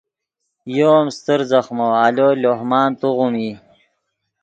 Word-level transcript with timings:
یو 0.77 0.91
ام 0.99 1.07
استر 1.13 1.39
ځخمو 1.51 1.87
آلو 2.05 2.27
لوہ 2.41 2.61
مان 2.69 2.89
توغیم 2.99 3.33
ای 3.39 3.51